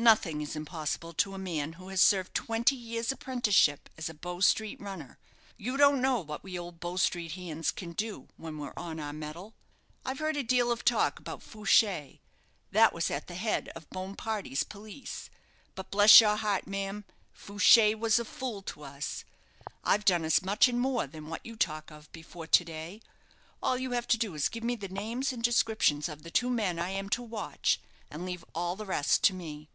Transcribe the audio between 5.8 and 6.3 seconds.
know